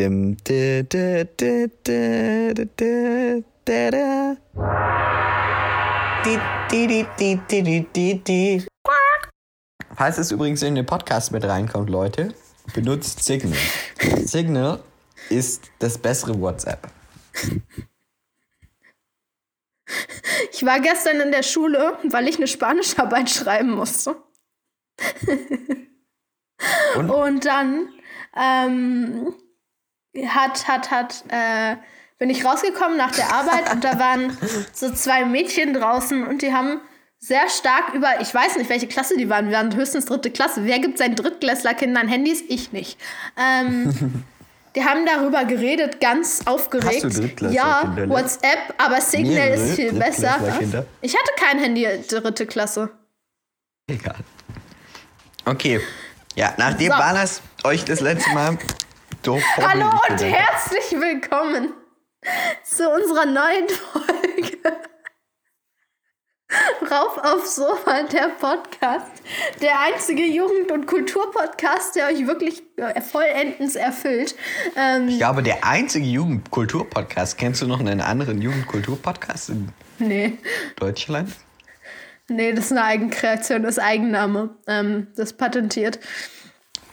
[0.00, 0.36] dem.
[9.94, 12.34] Falls es übrigens in den Podcast mit reinkommt, Leute,
[12.74, 13.58] benutzt Signal.
[14.24, 14.82] Signal
[15.28, 16.88] ist das bessere WhatsApp.
[20.52, 24.16] Ich war gestern in der Schule, weil ich eine Spanischarbeit schreiben musste.
[26.96, 27.88] Und, Und dann
[28.36, 29.34] ähm,
[30.26, 31.76] hat, hat, hat, äh,
[32.18, 34.36] bin ich rausgekommen nach der Arbeit und da waren
[34.72, 36.80] so zwei Mädchen draußen und die haben
[37.18, 40.64] sehr stark über, ich weiß nicht, welche Klasse die waren, wir waren höchstens dritte Klasse.
[40.64, 42.42] Wer gibt seinen Drittklässlerkindern Handys?
[42.48, 42.98] Ich nicht.
[43.36, 44.24] Ähm,
[44.74, 47.04] die haben darüber geredet, ganz aufgeregt.
[47.04, 47.94] Hast du Ja?
[48.06, 50.38] WhatsApp, aber Signal ist viel besser.
[51.02, 52.90] Ich hatte kein Handy dritte Klasse.
[53.86, 54.16] Egal.
[55.44, 55.80] Okay.
[56.36, 56.98] Ja, nachdem So.
[56.98, 58.56] Banas euch das letzte Mal
[59.22, 61.72] doof Hallo und herzlich willkommen
[62.64, 64.58] zu unserer neuen Folge.
[66.90, 69.06] Rauf aufs Sofa, der Podcast.
[69.60, 74.34] Der einzige Jugend- und Kulturpodcast, der euch wirklich äh, vollendens erfüllt.
[74.76, 77.38] Ähm, Ich glaube, der einzige Jugendkultur-Podcast.
[77.38, 80.38] Kennst du noch einen anderen Jugendkultur-Podcast in nee,
[80.76, 81.30] Deutschland?
[82.28, 84.56] nee, das ist eine Eigenkreation, das ist Eigenname.
[84.66, 86.00] Ähm, das patentiert.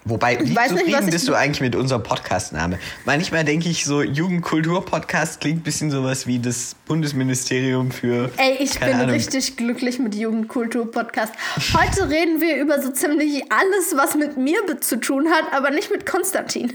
[0.09, 2.79] Wobei, wie nicht, zufrieden was ich- bist du eigentlich mit unserem Podcast-Name?
[3.05, 8.29] Manchmal denke ich so, Jugendkultur-Podcast klingt ein bisschen sowas wie das Bundesministerium für.
[8.37, 9.09] Ey, ich bin Ahnung.
[9.09, 11.33] richtig glücklich mit Jugendkultur-Podcast.
[11.73, 15.91] Heute reden wir über so ziemlich alles, was mit mir zu tun hat, aber nicht
[15.91, 16.73] mit Konstantin.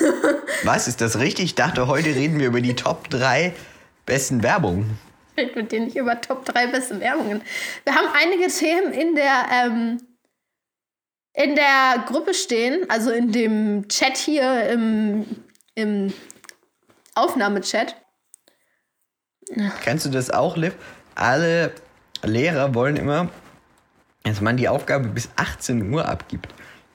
[0.64, 1.44] Was, ist das richtig?
[1.46, 3.52] Ich dachte, heute reden wir über die Top 3
[4.06, 4.98] besten Werbungen.
[5.36, 7.40] Reden mit denen nicht über Top 3 beste Werbungen.
[7.84, 10.00] Wir haben einige Themen in der, ähm,
[11.34, 15.26] in der Gruppe stehen, also in dem Chat hier, im,
[15.74, 16.12] im
[17.14, 17.96] Aufnahmechat.
[19.82, 20.74] Kennst du das auch, Liv?
[21.14, 21.72] Alle
[22.22, 23.28] Lehrer wollen immer,
[24.22, 26.48] dass man die Aufgabe bis 18 Uhr abgibt.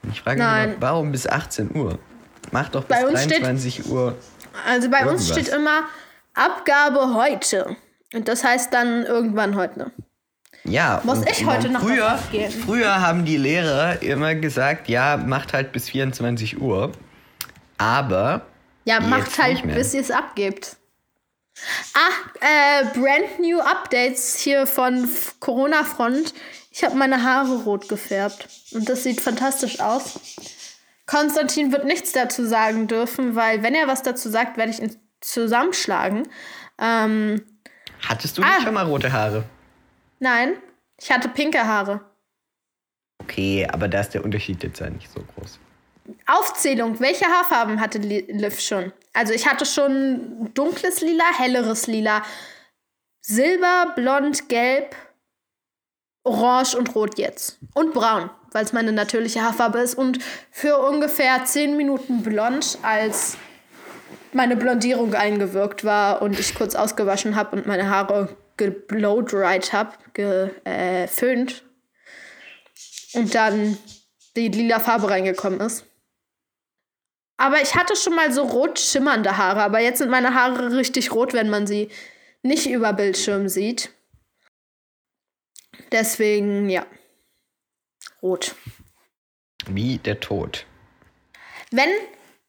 [0.03, 0.69] Und ich frage mich Nein.
[0.73, 1.99] immer, warum bis 18 Uhr?
[2.51, 4.15] Mach doch bis Bei uns steht- 23 Uhr.
[4.65, 5.29] Also bei uns Irgendwas.
[5.31, 5.83] steht immer
[6.33, 7.75] Abgabe heute.
[8.13, 9.91] Und das heißt dann irgendwann heute.
[10.65, 12.17] Ja, Muss ich heute noch früher,
[12.65, 16.91] früher haben die Lehrer immer gesagt, ja, macht halt bis 24 Uhr.
[17.77, 18.45] Aber
[18.85, 20.77] Ja, macht halt, bis ihr es abgebt.
[21.93, 26.33] Ah, äh, brand new Updates hier von F- Corona-Front.
[26.71, 28.49] Ich habe meine Haare rot gefärbt.
[28.73, 30.19] Und das sieht fantastisch aus.
[31.05, 34.95] Konstantin wird nichts dazu sagen dürfen, weil wenn er was dazu sagt, werde ich ihn
[35.21, 36.27] zusammenschlagen.
[36.81, 37.41] Ähm,
[38.07, 38.61] hattest du Ah.
[38.63, 39.43] schon mal rote Haare?
[40.25, 40.57] Nein,
[40.99, 42.01] ich hatte pinke Haare.
[43.21, 45.59] Okay, aber da ist der Unterschied jetzt ja nicht so groß.
[46.27, 46.99] Aufzählung.
[46.99, 48.91] Welche Haarfarben hatte Li- Liv schon?
[49.13, 52.21] Also ich hatte schon dunkles Lila, helleres Lila,
[53.21, 54.95] Silber, Blond, Gelb,
[56.23, 57.57] Orange und Rot jetzt.
[57.73, 59.95] Und Braun, weil es meine natürliche Haarfarbe ist.
[59.95, 60.19] Und
[60.51, 63.37] für ungefähr 10 Minuten blond, als
[64.33, 71.63] meine Blondierung eingewirkt war und ich kurz ausgewaschen habe und meine Haare geblowdried habe, geföhnt.
[73.13, 73.77] Und dann
[74.35, 75.85] die lila Farbe reingekommen ist.
[77.37, 81.11] Aber ich hatte schon mal so rot schimmernde Haare, aber jetzt sind meine Haare richtig
[81.11, 81.89] rot, wenn man sie
[82.43, 83.91] nicht über Bildschirm sieht.
[85.91, 86.85] Deswegen, ja.
[88.21, 88.55] Rot.
[89.67, 90.65] Wie der Tod.
[91.71, 91.89] Wenn,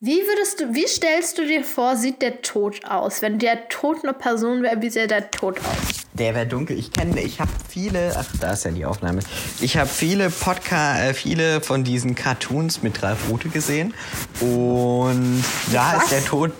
[0.00, 3.22] wie würdest du, wie stellst du dir vor, sieht der Tod aus?
[3.22, 6.04] Wenn der Tod eine Person wäre, wie sähe der Tod aus?
[6.12, 6.78] Der wäre dunkel.
[6.78, 9.20] Ich kenne, ich habe viele, ach, da ist ja die Aufnahme.
[9.60, 13.94] Ich habe viele Podcast, äh, viele von diesen Cartoons mit Ralf Rute gesehen.
[14.40, 15.42] Und
[15.72, 16.04] da Was?
[16.04, 16.52] ist der Tod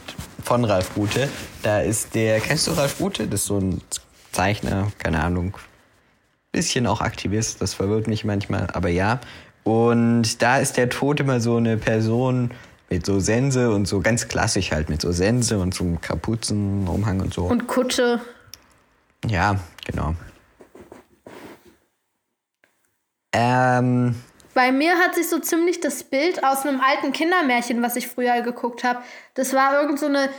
[0.43, 1.29] von Ralf Rute.
[1.63, 3.27] Da ist der, kennst du Ralf Rute?
[3.27, 3.83] Das ist so ein
[4.33, 5.59] Zeichner, keine Ahnung.
[6.53, 9.21] Bisschen auch Aktivist, das verwirrt mich manchmal, aber ja.
[9.63, 12.51] Und da ist der Tod immer so eine Person
[12.89, 17.21] mit so Sense und so ganz klassisch halt, mit so Sense und so einem Kapuzenumhang
[17.21, 17.45] und so.
[17.45, 18.21] Und Kutsche.
[19.27, 20.15] Ja, genau.
[23.33, 24.15] Ähm,
[24.55, 28.41] Bei mir hat sich so ziemlich das Bild aus einem alten Kindermärchen, was ich früher
[28.43, 29.01] geguckt habe.
[29.35, 30.31] Das war irgend so eine,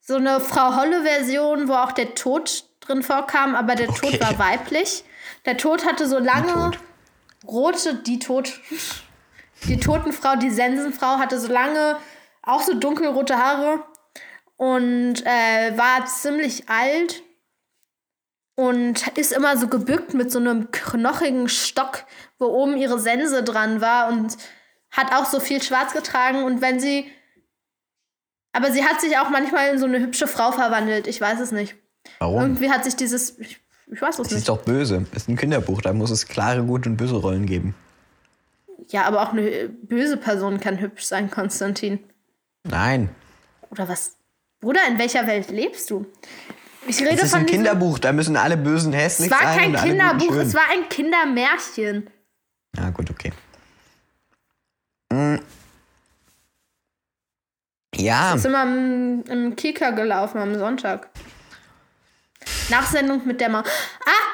[0.00, 4.10] so eine Frau Holle-Version, wo auch der Tod drin vorkam, aber der Okay.
[4.10, 5.04] Tod war weiblich.
[5.46, 6.72] Der Tod hatte so lange
[7.46, 8.60] rote, die Tod,
[9.64, 11.96] die Totenfrau, die Sensenfrau hatte so lange,
[12.42, 13.82] auch so dunkelrote Haare
[14.56, 17.22] und äh, war ziemlich alt
[18.56, 22.04] und ist immer so gebückt mit so einem knochigen Stock,
[22.38, 24.36] wo oben ihre Sense dran war und
[24.90, 27.10] hat auch so viel schwarz getragen und wenn sie
[28.52, 31.08] Aber sie hat sich auch manchmal in so eine hübsche Frau verwandelt.
[31.08, 31.74] Ich weiß es nicht.
[32.20, 32.40] Warum?
[32.42, 33.36] Irgendwie hat sich dieses.
[33.40, 33.58] Ich,
[33.90, 34.48] ich weiß es Das ist nicht.
[34.48, 35.06] doch böse.
[35.12, 37.74] Ist ein Kinderbuch, da muss es klare gute und böse Rollen geben.
[38.88, 41.98] Ja, aber auch eine böse Person kann hübsch sein, Konstantin.
[42.64, 43.08] Nein.
[43.70, 44.16] Oder was?
[44.60, 46.06] Bruder, in welcher Welt lebst du?
[46.86, 49.72] Ich rede Es ist von ein Kinderbuch, da müssen alle Bösen hässlich Es war sein.
[49.72, 52.10] kein Kinderbuch, es war ein Kindermärchen.
[52.76, 53.32] Ja, gut, okay.
[55.10, 55.36] Mm.
[57.96, 61.08] Ja, Ist immer im, im Kika gelaufen am Sonntag.
[62.68, 63.66] Nach Sendung mit der Maus.
[64.04, 64.33] Ah!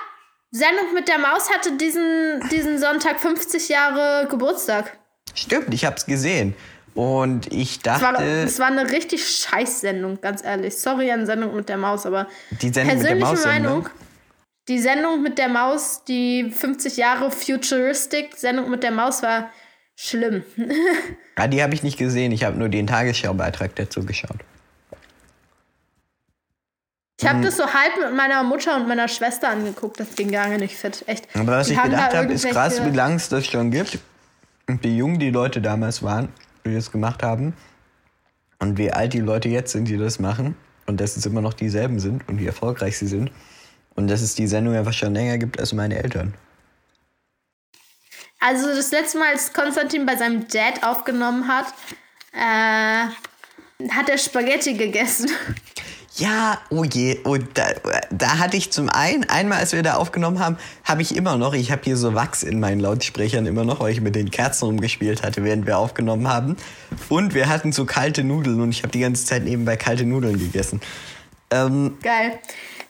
[0.53, 4.99] Sendung mit der Maus hatte diesen, diesen Sonntag 50 Jahre Geburtstag.
[5.35, 6.55] stimmt, ich hab's gesehen.
[6.95, 10.77] Und ich war, dachte, es war eine richtig scheiß Sendung, ganz ehrlich.
[10.77, 13.45] Sorry an Sendung mit der Maus, aber die Sendung mit der persönliche Maus.
[13.45, 13.89] Meinung,
[14.69, 19.51] die Sendung mit der Maus, die 50 Jahre Futuristic Sendung mit der Maus war
[19.95, 20.43] schlimm.
[21.39, 22.33] Ja, die habe ich nicht gesehen.
[22.33, 24.41] Ich habe nur den Tagesschaubeitrag dazu geschaut.
[27.23, 30.01] Ich habe das so halb mit meiner Mutter und meiner Schwester angeguckt.
[30.01, 31.05] Das ging gar nicht fit.
[31.07, 31.29] Echt.
[31.35, 33.99] Aber was Die ich gedacht da habe, ist krass, wie lange es das schon gibt.
[34.67, 36.31] Und wie jung die Leute damals waren,
[36.65, 37.55] die das gemacht haben.
[38.59, 40.57] Und wie alt die Leute jetzt sind, die das machen.
[40.87, 43.31] Und dass es immer noch dieselben sind und wie erfolgreich sie sind.
[43.95, 46.33] Und dass es die Sendung einfach schon länger gibt als meine Eltern.
[48.39, 51.67] Also das letzte Mal, als Konstantin bei seinem Dad aufgenommen hat,
[52.33, 55.31] äh, hat er Spaghetti gegessen.
[56.17, 57.19] Ja, oh je.
[57.23, 57.67] Und da,
[58.11, 61.55] da hatte ich zum einen, einmal als wir da aufgenommen haben, habe ich immer noch,
[61.55, 64.67] ich habe hier so Wachs in meinen Lautsprechern immer noch, weil ich mit den Kerzen
[64.67, 66.57] rumgespielt hatte, während wir aufgenommen haben.
[67.09, 70.39] Und wir hatten so kalte Nudeln und ich habe die ganze Zeit nebenbei kalte Nudeln
[70.39, 70.81] gegessen.
[71.51, 72.39] Ähm, Geil.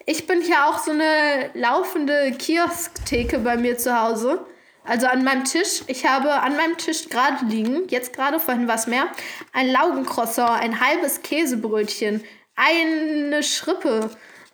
[0.06, 4.40] Ich bin hier auch so eine laufende Kiosktheke bei mir zu Hause.
[4.82, 5.82] Also an meinem Tisch.
[5.87, 9.05] Ich habe an meinem Tisch gerade liegen, jetzt gerade, vorhin was mehr,
[9.52, 12.25] ein Laugencroissant, ein halbes Käsebrötchen,
[12.61, 14.11] eine Schrippe.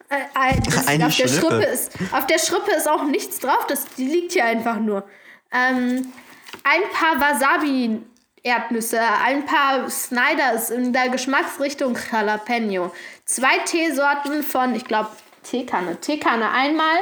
[0.09, 1.47] Äh, das, Eine auf, der Schrippe.
[1.49, 5.05] Schrippe ist, auf der Schrippe ist auch nichts drauf, das, die liegt hier einfach nur.
[5.53, 6.13] Ähm,
[6.63, 8.03] ein paar Wasabi.
[8.43, 12.93] Erdnüsse, ein paar Snyders in der Geschmacksrichtung Jalapeno,
[13.25, 15.09] zwei Teesorten von, ich glaube,
[15.43, 16.01] Teekanne.
[16.01, 16.99] Teekanne einmal.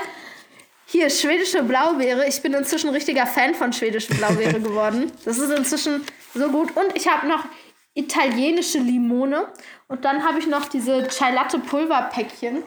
[0.87, 2.27] Hier, schwedische Blaubeere.
[2.27, 5.13] Ich bin inzwischen richtiger Fan von schwedischen Blaubeere geworden.
[5.27, 6.75] Das ist inzwischen so gut.
[6.77, 7.45] Und ich habe noch
[7.95, 9.53] italienische Limone.
[9.89, 12.63] Und dann habe ich noch diese Chai Latte Pulverpäckchen.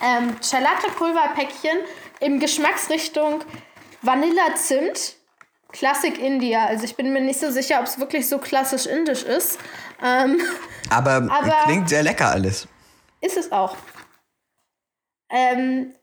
[0.00, 1.78] Ähm, Chai Latte Pulverpäckchen
[2.20, 3.42] in Geschmacksrichtung
[4.02, 5.16] Vanilla Zimt.
[5.72, 6.66] Classic India.
[6.66, 9.58] Also ich bin mir nicht so sicher, ob es wirklich so klassisch indisch ist.
[10.02, 10.40] Ähm,
[10.90, 12.66] aber, Aber- klingt sehr lecker alles.
[13.20, 13.76] ist es auch.
[15.30, 15.94] Ähm,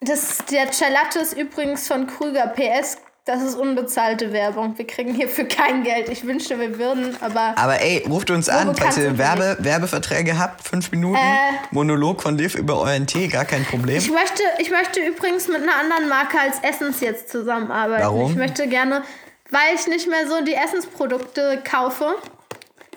[0.00, 2.98] das, der Chai Latte ist übrigens von Krüger PS.
[3.24, 4.76] Das ist unbezahlte Werbung.
[4.76, 6.08] Wir kriegen hierfür kein Geld.
[6.08, 10.66] Ich wünschte, wir würden, aber Aber ey, ruft uns an, falls ihr Werbe, Werbeverträge habt.
[10.66, 11.14] Fünf Minuten.
[11.14, 11.52] Äh.
[11.70, 13.96] Monolog von Liv über euren Tee, gar kein Problem.
[13.96, 18.02] Ich möchte, ich möchte übrigens mit einer anderen Marke als Essens jetzt zusammenarbeiten.
[18.02, 18.32] Warum?
[18.32, 19.04] Ich möchte gerne,
[19.50, 22.16] weil ich nicht mehr so die Essensprodukte kaufe.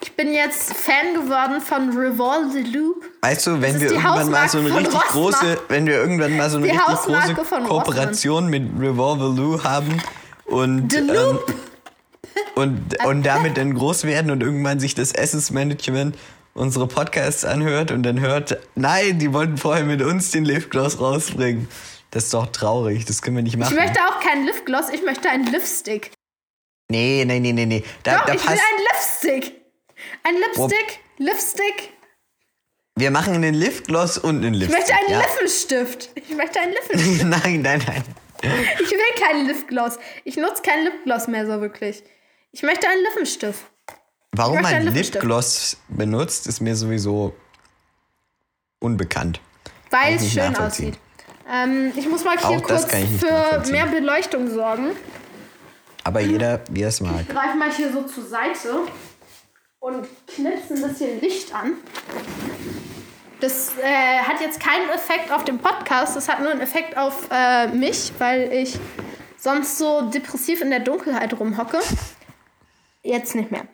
[0.06, 3.04] Ich bin jetzt Fan geworden von Revolve the Loop.
[3.22, 6.58] Weißt du, wenn wir irgendwann mal so eine richtig große, wenn wir irgendwann mal so
[6.58, 10.00] eine Die richtig Hausmarke große Kooperation mit Revolver Lou haben
[10.46, 11.54] und The ähm, Loop.
[12.54, 16.16] und, und damit dann groß werden und irgendwann sich das Essensmanagement
[16.54, 21.68] unsere Podcasts anhört und dann hört, nein, die wollten vorher mit uns den Lipgloss rausbringen.
[22.12, 23.76] Das ist doch traurig, das können wir nicht Ich machen.
[23.76, 26.12] möchte auch keinen Lipgloss, ich möchte einen Lipstick.
[26.92, 27.84] nee, nee, nee, nee, nee.
[28.04, 29.65] Da, Doch, da ich will passt, einen Lipstick.
[30.28, 31.94] Ein Lipstick, Lipstick.
[32.96, 34.80] wir machen einen Lipgloss und einen Ich Lipstick.
[34.80, 35.20] möchte einen ja.
[35.22, 36.10] Lippenstift.
[36.16, 37.24] Ich möchte einen Lippenstift.
[37.26, 38.04] nein, nein, nein.
[38.82, 40.00] Ich will keinen Lipgloss.
[40.24, 42.04] Ich nutze keinen Lipgloss mehr so wirklich.
[42.52, 43.66] Ich möchte einen Lippenstift.
[44.32, 44.88] Warum Ich man.
[44.88, 47.36] Lipgloss benutzt, ist mir sowieso
[48.80, 49.40] unbekannt.
[49.92, 50.98] Weil ich es nicht schön aussieht.
[51.48, 54.96] Ähm, ich muss mal hier Auch kurz ich für mehr Beleuchtung sorgen.
[56.04, 57.22] Aber jeder, wie er es mag.
[57.22, 58.80] Ich greife mal hier so zur Seite
[59.86, 61.78] und knipse ein bisschen Licht an.
[63.40, 67.28] Das äh, hat jetzt keinen Effekt auf den Podcast, das hat nur einen Effekt auf
[67.32, 68.80] äh, mich, weil ich
[69.38, 71.80] sonst so depressiv in der Dunkelheit rumhocke.
[73.04, 73.68] Jetzt nicht mehr.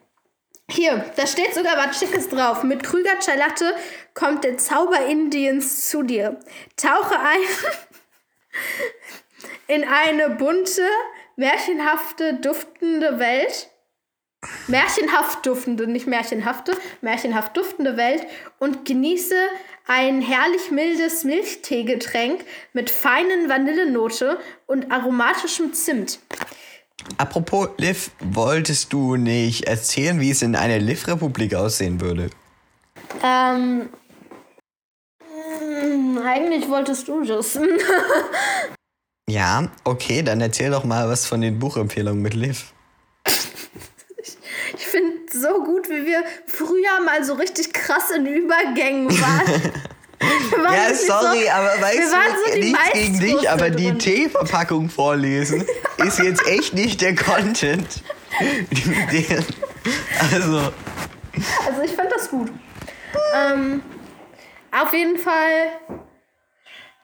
[0.70, 2.64] Hier, da steht sogar was Schickes drauf.
[2.64, 3.74] Mit Krüger Chai Latte
[4.14, 6.42] kommt der Zauber Indiens zu dir.
[6.76, 7.40] Tauche ein
[9.68, 10.86] in eine bunte,
[11.38, 13.72] märchenhafte, duftende Welt.
[14.68, 18.26] Märchenhaft duftende, nicht märchenhafte, märchenhaft duftende Welt
[18.60, 19.36] und genieße
[19.88, 22.44] ein herrlich mildes Milchteegetränk
[22.74, 26.20] mit feinen Vanillenote und aromatischem Zimt.
[27.18, 32.30] Apropos Liv, wolltest du nicht erzählen, wie es in einer Liv-Republik aussehen würde?
[33.24, 33.90] Ähm,
[35.20, 37.60] mm, eigentlich wolltest du das.
[39.30, 42.74] Ja, okay, dann erzähl doch mal was von den Buchempfehlungen mit Liv.
[45.34, 49.72] So gut, wie wir früher mal so richtig krass in Übergängen waren.
[50.64, 54.00] Waren Ja, sorry, so, aber weißt du, so nichts gegen dich, aber da die drin.
[54.00, 55.66] Teeverpackung vorlesen
[56.06, 58.04] ist jetzt echt nicht der Content.
[60.32, 60.72] Also,
[61.66, 62.52] Also ich fand das gut.
[63.36, 63.82] Ähm,
[64.72, 66.01] auf jeden Fall.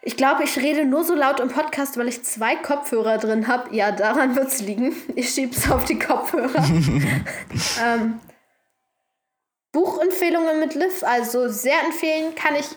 [0.08, 3.76] Ich glaube, ich rede nur so laut im Podcast, weil ich zwei Kopfhörer drin habe.
[3.76, 4.96] Ja, daran wird es liegen.
[5.16, 6.64] Ich schieb's auf die Kopfhörer.
[7.84, 8.18] ähm,
[9.74, 12.68] Buchempfehlungen mit Liv, also sehr empfehlen kann ich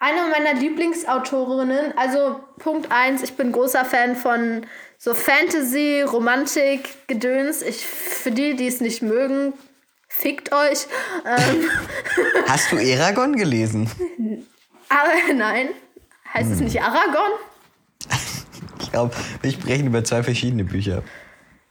[0.00, 1.96] eine meiner Lieblingsautorinnen.
[1.96, 4.66] Also Punkt 1, ich bin großer Fan von
[4.98, 7.62] so Fantasy, Romantik, Gedöns.
[7.62, 9.52] Ich, für die, die es nicht mögen,
[10.08, 10.88] fickt euch.
[11.24, 11.70] Ähm,
[12.48, 13.88] hast du Eragon gelesen?
[14.88, 15.68] aber nein,
[16.34, 17.30] heißt es nicht Aragon?
[18.80, 21.02] Ich glaube, wir sprechen über zwei verschiedene Bücher.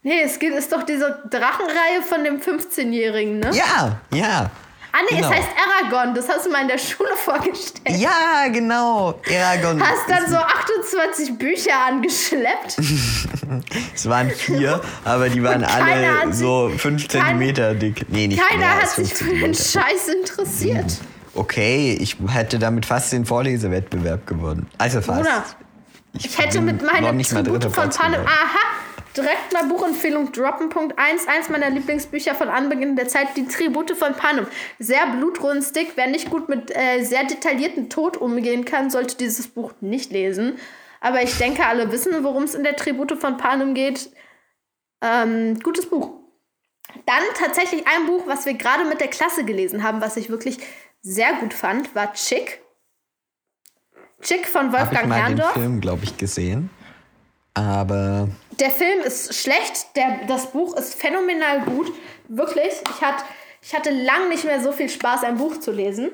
[0.01, 3.51] Nee, es gibt, ist doch diese Drachenreihe von dem 15-Jährigen, ne?
[3.53, 4.49] Ja, ja.
[4.91, 5.29] ah, nee, genau.
[5.29, 5.49] es heißt
[5.83, 6.15] Aragon.
[6.15, 7.97] Das hast du mal in der Schule vorgestellt.
[7.99, 9.19] Ja, genau.
[9.29, 9.79] Eragon.
[9.83, 12.77] Hast dann so 28 Bücher angeschleppt.
[13.93, 18.05] Es waren vier, aber die waren alle sich- so fünf kein- Zentimeter dick.
[18.09, 19.53] Nee, nicht Keiner mehr hat sich für den.
[19.53, 20.85] Scheiß interessiert.
[21.33, 24.67] Okay, ich hätte damit fast den Vorlesewettbewerb gewonnen.
[24.77, 25.21] Also fast.
[25.21, 25.45] Bruder,
[26.13, 28.21] ich hätte bin mit mal Tribute von Panem.
[28.25, 28.59] Aha!
[29.15, 30.69] Direkt mal Buchempfehlung droppen.
[30.69, 31.27] Punkt 1.
[31.27, 34.47] Eins meiner Lieblingsbücher von Anbeginn der Zeit, die Tribute von Panem.
[34.79, 35.93] Sehr blutrünstig.
[35.95, 40.57] Wer nicht gut mit äh, sehr detaillierten Tod umgehen kann, sollte dieses Buch nicht lesen.
[41.01, 44.11] Aber ich denke, alle wissen, worum es in der Tribute von Panem geht.
[45.01, 46.11] Ähm, gutes Buch.
[47.05, 50.59] Dann tatsächlich ein Buch, was wir gerade mit der Klasse gelesen haben, was ich wirklich
[51.01, 52.61] sehr gut fand, war Chick.
[54.21, 55.53] Chick von Habe ich Wolfgang mal den Herrndorf.
[55.53, 56.69] Film, glaube ich, gesehen.
[57.53, 58.29] Aber
[58.59, 61.91] Der Film ist schlecht, der, das Buch ist phänomenal gut.
[62.27, 62.71] Wirklich.
[62.89, 63.25] Ich, hat,
[63.61, 66.11] ich hatte lang nicht mehr so viel Spaß, ein Buch zu lesen.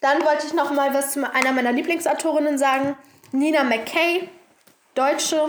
[0.00, 2.96] Dann wollte ich noch mal was zu einer meiner Lieblingsautorinnen sagen.
[3.32, 4.28] Nina McKay,
[4.94, 5.48] Deutsche,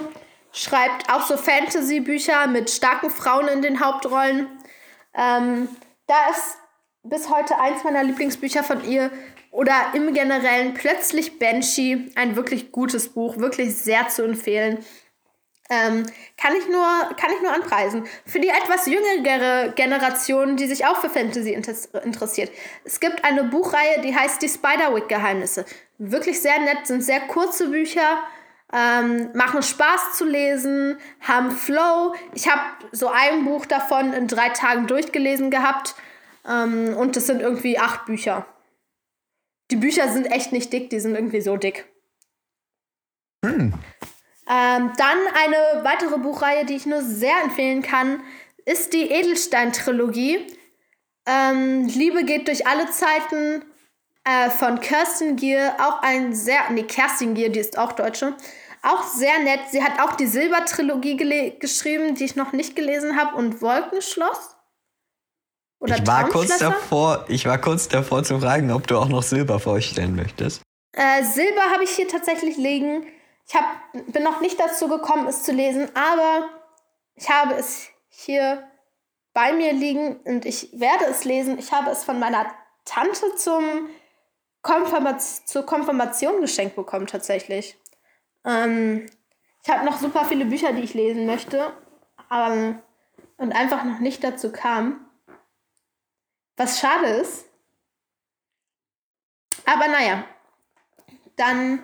[0.52, 4.48] schreibt auch so Fantasy-Bücher mit starken Frauen in den Hauptrollen.
[5.14, 5.68] Ähm,
[6.08, 6.58] da ist
[7.10, 9.12] bis heute eins meiner Lieblingsbücher von ihr
[9.52, 14.86] oder im Generellen plötzlich Banshee, ein wirklich gutes Buch, wirklich sehr zu empfehlen.
[15.72, 16.04] Ähm,
[16.36, 18.08] kann, ich nur, kann ich nur anpreisen.
[18.26, 22.52] Für die etwas jüngere Generation, die sich auch für Fantasy inter- interessiert.
[22.84, 25.66] Es gibt eine Buchreihe, die heißt Die Spiderwick-Geheimnisse.
[26.00, 28.18] Wirklich sehr nett, sind sehr kurze Bücher,
[28.74, 32.16] ähm, machen Spaß zu lesen, haben Flow.
[32.34, 32.62] Ich habe
[32.92, 35.94] so ein Buch davon in drei Tagen durchgelesen gehabt.
[36.48, 38.46] Ähm, und es sind irgendwie acht Bücher.
[39.72, 41.86] Die Bücher sind echt nicht dick, die sind irgendwie so dick.
[44.50, 48.24] Ähm, dann eine weitere Buchreihe, die ich nur sehr empfehlen kann,
[48.66, 50.48] ist die Edelstein-Trilogie.
[51.28, 53.64] Ähm, Liebe geht durch alle Zeiten
[54.24, 55.76] äh, von Kirsten Gier.
[55.80, 58.36] Auch ein sehr, nee, Kerstin Gier, die ist auch Deutsche.
[58.82, 59.60] Auch sehr nett.
[59.72, 61.18] Sie hat auch die Silber-Trilogie
[61.60, 63.36] geschrieben, die ich noch nicht gelesen habe.
[63.36, 64.56] Und Wolkenschloss?
[65.80, 69.24] Oder ich war, kurz davor, ich war kurz davor zu fragen, ob du auch noch
[69.24, 70.62] Silber vorstellen möchtest.
[70.92, 73.08] Äh, Silber habe ich hier tatsächlich liegen.
[73.48, 73.64] Ich hab,
[74.12, 76.50] bin noch nicht dazu gekommen, es zu lesen, aber
[77.16, 78.64] ich habe es hier
[79.34, 81.58] bei mir liegen und ich werde es lesen.
[81.58, 82.46] Ich habe es von meiner
[82.86, 83.90] Tante zum
[84.62, 87.78] Konfirmaz zur Konfirmation geschenkt bekommen, tatsächlich.
[88.46, 89.06] Ähm,
[89.64, 91.72] ich habe noch super viele Bücher, die ich lesen möchte,
[92.28, 92.76] aber,
[93.38, 95.09] und einfach noch nicht dazu kam.
[96.60, 97.46] Was schade ist.
[99.66, 100.26] Aber naja,
[101.38, 101.80] dann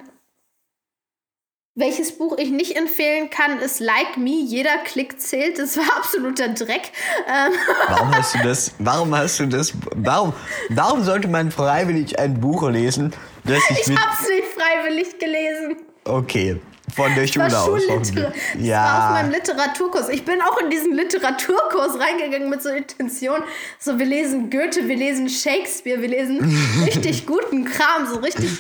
[1.75, 4.32] welches Buch ich nicht empfehlen kann, ist Like Me.
[4.32, 5.60] Jeder Klick zählt.
[5.60, 6.91] Das war absoluter Dreck.
[7.25, 7.53] Ähm,
[7.88, 8.75] Warum hast du das?
[8.79, 9.74] Warum hast du das?
[9.96, 10.34] Warum,
[10.67, 13.13] warum sollte man freiwillig ein Buch lesen,
[13.46, 15.85] das ich, ich hab's nicht freiwillig gelesen.
[16.07, 16.62] Okay,
[16.95, 17.65] von der Schule aus.
[17.65, 17.93] Schulliter.
[17.95, 18.69] hoffentlich.
[18.69, 19.38] Das war auf meinem Ja.
[19.38, 20.09] Literaturkurs.
[20.09, 23.41] Ich bin auch in diesen Literaturkurs reingegangen mit so Intention.
[23.79, 26.39] So, wir lesen Goethe, wir lesen Shakespeare, wir lesen
[26.85, 28.51] richtig guten Kram, so richtig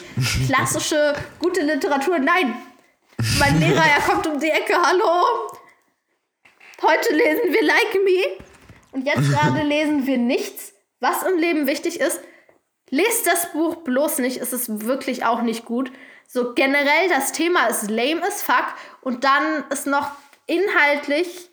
[0.47, 2.17] klassische, gute Literatur.
[2.17, 2.55] Nein,
[3.39, 4.73] mein Lehrer, er kommt um die Ecke.
[4.81, 5.51] Hallo.
[6.81, 8.43] Heute lesen wir Like Me.
[8.91, 10.73] Und jetzt gerade lesen wir nichts.
[10.99, 12.19] Was im Leben wichtig ist,
[12.89, 14.37] lest das Buch bloß nicht.
[14.37, 15.91] Es ist wirklich auch nicht gut.
[16.27, 18.65] So generell, das Thema ist lame as fuck.
[19.01, 20.11] Und dann ist noch
[20.47, 21.49] inhaltlich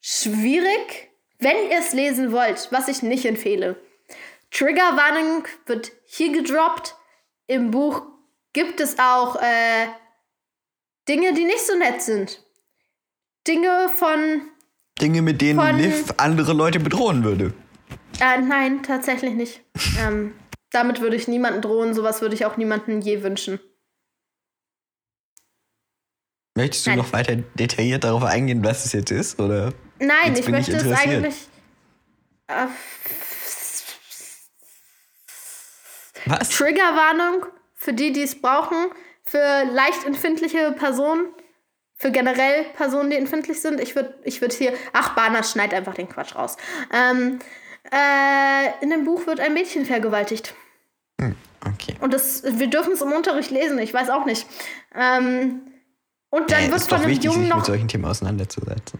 [0.00, 3.76] schwierig, wenn ihr es lesen wollt, was ich nicht empfehle.
[4.50, 6.94] Triggerwarnung wird hier gedroppt.
[7.46, 8.02] Im Buch
[8.52, 9.86] gibt es auch äh,
[11.08, 12.42] Dinge, die nicht so nett sind.
[13.46, 14.42] Dinge von.
[15.00, 17.52] Dinge, mit denen Von- Liv andere Leute bedrohen würde.
[18.20, 19.60] Äh, nein, tatsächlich nicht.
[20.00, 20.34] ähm,
[20.70, 21.94] damit würde ich niemanden drohen.
[21.94, 23.60] Sowas würde ich auch niemanden je wünschen.
[26.54, 26.98] Möchtest du Nein.
[26.98, 29.40] noch weiter detailliert darauf eingehen, was es jetzt ist?
[29.40, 29.72] Oder?
[29.98, 31.34] Nein, ich bin ich möchte es eigentlich.
[32.46, 32.66] Äh,
[36.26, 36.50] Was?
[36.50, 38.86] Triggerwarnung für die, die es brauchen,
[39.24, 41.26] für leicht empfindliche Personen,
[41.96, 43.80] für generell Personen, die empfindlich sind.
[43.80, 44.72] Ich würde ich würd hier.
[44.92, 46.56] Ach, Bana, schneid einfach den Quatsch raus.
[46.92, 47.40] Ähm,
[47.90, 50.54] äh, in dem Buch wird ein Mädchen vergewaltigt.
[51.66, 51.96] Okay.
[52.00, 54.46] Und das, wir dürfen es im Unterricht lesen, ich weiß auch nicht.
[54.94, 55.62] Ähm,
[56.34, 58.98] und dann Äh, wird ist von einem wichtig, Jungen sich noch mit solchen Themen auseinanderzusetzen.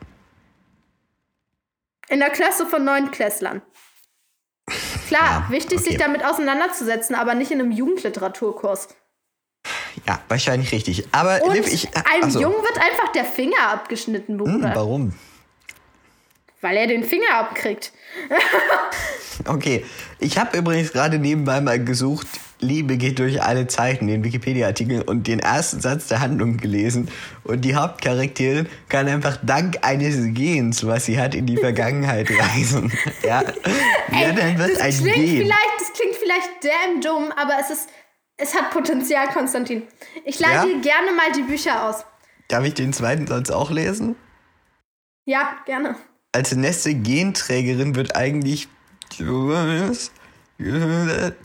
[2.08, 3.62] in der Klasse von neun Klässlern.
[5.08, 5.90] Klar, Ja, wichtig, okay.
[5.90, 8.88] sich damit auseinanderzusetzen, aber nicht in einem Jugendliteraturkurs.
[10.06, 11.06] Ja, wahrscheinlich richtig.
[11.12, 11.88] Aber Und Liv, ich.
[11.96, 12.40] einem achso.
[12.40, 14.72] Jungen wird einfach der Finger abgeschnitten, Hm, Bruder.
[14.74, 15.12] warum?
[16.60, 17.92] Weil er den Finger abkriegt.
[19.46, 19.84] Okay.
[20.20, 22.28] Ich habe übrigens gerade nebenbei mal gesucht,
[22.64, 27.09] Liebe geht durch alle Zeiten, den Wikipedia-Artikel und den ersten Satz der Handlung gelesen.
[27.44, 32.92] Und die Hauptcharakterin kann einfach dank eines Gens, was sie hat, in die Vergangenheit reisen.
[33.23, 33.42] ja.
[34.12, 35.37] ja, dann wird das ein klingt Gen.
[35.42, 37.88] vielleicht, das klingt vielleicht damn dumm, aber es ist,
[38.37, 39.83] es hat Potenzial, Konstantin.
[40.25, 40.64] Ich leite Ja?
[40.64, 42.04] dir gerne mal die Bücher aus.
[42.49, 44.16] Darf ich den zweiten Satz auch lesen?
[45.26, 45.97] Ja, gerne.
[46.33, 48.68] Als nächste Genträgerin wird eigentlich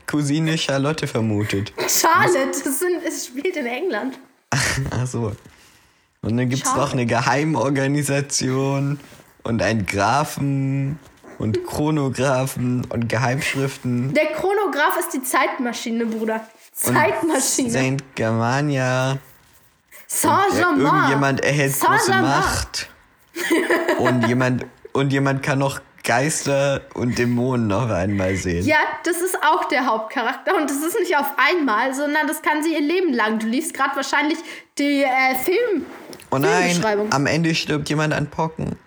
[0.06, 1.72] Cousine Charlotte vermutet.
[1.88, 4.18] Charlotte, das sind, es spielt in England.
[4.90, 5.32] Ach so.
[6.22, 9.00] Und dann gibt es noch eine Geheimorganisation
[9.42, 10.98] und einen Graphen
[11.38, 14.12] und Chronographen und Geheimschriften.
[14.14, 16.46] Der Chronograph ist die Zeitmaschine, Bruder.
[16.72, 17.70] Zeitmaschine.
[17.70, 19.18] Saint Germania.
[20.06, 20.80] Saint-Germain.
[20.80, 22.10] Irgendjemand erhält große.
[22.10, 22.90] Macht.
[23.98, 28.64] und jemand und jemand kann noch Geister und Dämonen noch einmal sehen.
[28.66, 30.54] Ja, das ist auch der Hauptcharakter.
[30.56, 33.38] Und das ist nicht auf einmal, sondern das kann sie ihr Leben lang.
[33.38, 34.38] Du liest gerade wahrscheinlich
[34.78, 35.84] die äh, Film.
[36.30, 38.78] oh nein, am Ende stirbt jemand an Pocken.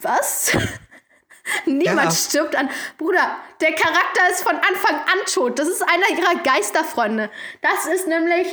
[0.00, 0.52] Was?
[1.66, 2.10] Niemand Ja.
[2.12, 2.70] stirbt an.
[2.98, 5.58] Bruder, der Charakter ist von Anfang an tot.
[5.58, 7.30] Das ist einer ihrer Geisterfreunde.
[7.62, 8.46] Das ist nämlich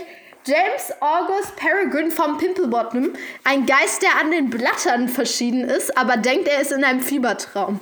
[0.46, 3.14] James August Peregrine vom Pimplebottom.
[3.44, 7.80] Ein Geist, der an den Blattern verschieden ist, aber denkt, er ist in einem Fiebertraum.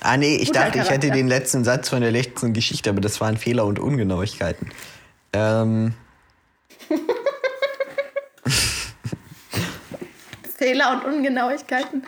[0.00, 1.10] Ah nee, ich Guter dachte, ich hätte Charakter.
[1.10, 4.70] den letzten Satz von der letzten Geschichte, aber das waren Fehler und Ungenauigkeiten.
[5.32, 5.94] Ähm,
[10.56, 12.04] Fehler und Ungenauigkeiten.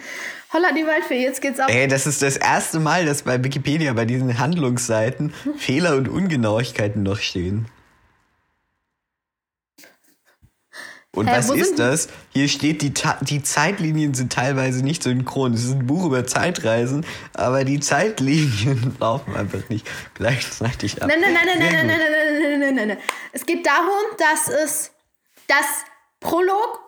[0.52, 1.68] Holla die Waldfee, jetzt geht's ab.
[1.70, 7.02] ey, das ist das erste Mal, dass bei Wikipedia bei diesen Handlungsseiten Fehler und Ungenauigkeiten
[7.02, 7.66] noch stehen.
[11.16, 12.08] Und Hä, was ist das?
[12.32, 15.54] Hier steht, die, Ta die Zeitlinien sind teilweise nicht synchron.
[15.54, 21.08] Es ist ein Buch über Zeitreisen, aber die Zeitlinien laufen einfach nicht gleichzeitig ab.
[21.08, 22.98] Nein, nein, nein, nein, nein, nein, nein, nein, nein, nein, nein, nein.
[23.32, 24.92] Es geht darum, dass es
[25.48, 25.66] das
[26.20, 26.78] Prolog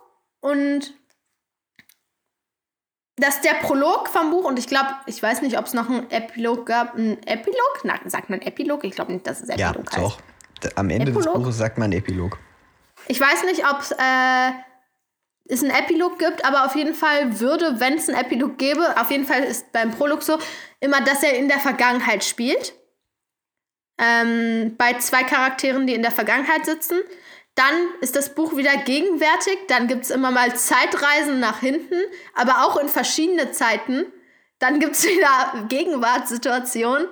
[0.41, 0.95] und
[3.17, 6.09] dass der Prolog vom Buch und ich glaube, ich weiß nicht, ob es noch einen
[6.13, 6.95] Epilog gab.
[6.95, 7.81] Ein Epilog?
[7.83, 8.85] Na, sagt man Epilog?
[8.85, 10.01] Ich glaube nicht, dass es Ja, Epilog heißt.
[10.01, 10.19] doch.
[10.77, 11.23] Am Ende Epilog?
[11.25, 12.39] des Buches sagt man Epilog.
[13.09, 14.53] Ich weiß nicht, ob äh,
[15.47, 19.11] es einen Epilog gibt, aber auf jeden Fall würde, wenn es einen Epilog gäbe, auf
[19.11, 20.39] jeden Fall ist beim Prolog so,
[20.81, 22.75] immer, dass er in der Vergangenheit spielt.
[23.99, 26.97] Ähm, bei zwei Charakteren, die in der Vergangenheit sitzen.
[27.55, 29.59] Dann ist das Buch wieder gegenwärtig.
[29.69, 32.01] Dann gibt es immer mal Zeitreisen nach hinten,
[32.35, 34.07] aber auch in verschiedene Zeiten.
[34.59, 37.07] Dann gibt es wieder Gegenwartssituationen.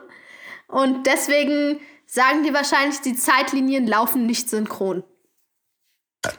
[0.66, 5.04] Und deswegen sagen die wahrscheinlich, die Zeitlinien laufen nicht synchron.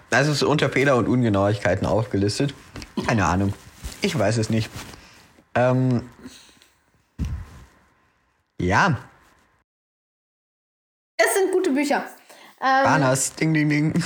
[0.10, 2.54] Das ist unter Fehler und Ungenauigkeiten aufgelistet.
[3.08, 3.54] Keine Ahnung.
[4.02, 4.70] Ich weiß es nicht.
[5.56, 6.10] Ähm,
[8.60, 8.98] ja,
[11.18, 12.06] Es sind gute Bücher.
[12.62, 14.04] Ähm, Banas, ding, ding, ding.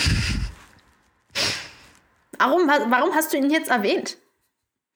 [2.40, 4.18] warum, warum hast du ihn jetzt erwähnt?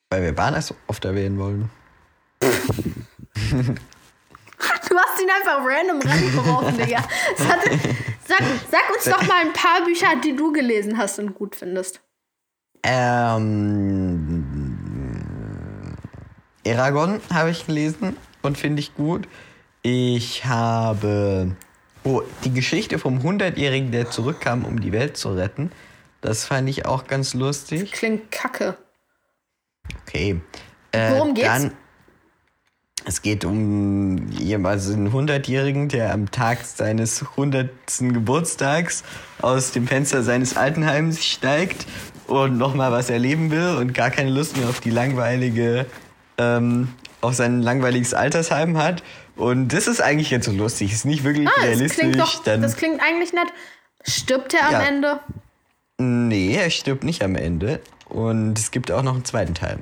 [0.10, 1.70] Weil wir Banas oft erwähnen wollen.
[4.90, 6.98] Du hast ihn einfach random reingeworfen, Digga.
[7.00, 7.80] Hatte,
[8.28, 12.02] sag, sag uns doch mal ein paar Bücher, die du gelesen hast und gut findest.
[12.84, 14.46] Ähm,
[16.64, 19.28] Eragon habe ich gelesen und finde ich gut.
[19.82, 21.56] Ich habe
[22.04, 25.72] oh, die Geschichte vom 100-Jährigen, der zurückkam, um die Welt zu retten.
[26.22, 27.92] Das fand ich auch ganz lustig.
[27.92, 28.78] Klingt kacke.
[30.02, 30.42] Okay.
[30.92, 31.48] Äh, Worum geht's?
[31.48, 31.72] Dann,
[33.10, 39.04] Es geht um jemals einen Hundertjährigen, der am Tag seines hundertsten Geburtstags
[39.42, 41.88] aus dem Fenster seines Altenheims steigt
[42.28, 45.88] und nochmal was erleben will und gar keine Lust mehr auf die langweilige,
[46.38, 46.90] ähm,
[47.22, 49.02] auf sein langweiliges Altersheim hat.
[49.36, 50.94] Und das ist eigentlich jetzt so lustig.
[50.94, 51.98] Ist nicht wirklich Ah, das realistisch.
[52.02, 53.48] klingt, doch, dann, das klingt eigentlich nett.
[54.08, 54.82] Stirbt er am Ja.
[54.84, 55.20] Ende?
[55.98, 57.80] nee, er stirbt nicht am Ende.
[58.08, 59.80] Und es gibt auch noch einen zweiten Teil.